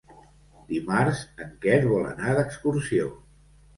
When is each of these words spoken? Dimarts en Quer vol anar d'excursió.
Dimarts 0.69 1.21
en 1.45 1.53
Quer 1.65 1.77
vol 1.91 2.09
anar 2.13 2.33
d'excursió. 2.39 3.13